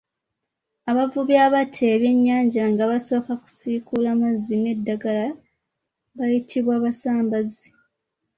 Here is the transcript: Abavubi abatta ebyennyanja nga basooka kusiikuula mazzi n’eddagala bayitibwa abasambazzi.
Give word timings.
Abavubi 0.89 1.35
abatta 1.47 1.81
ebyennyanja 1.93 2.63
nga 2.71 2.83
basooka 2.91 3.33
kusiikuula 3.43 4.09
mazzi 4.21 4.55
n’eddagala 4.59 5.27
bayitibwa 6.17 6.73
abasambazzi. 6.79 7.67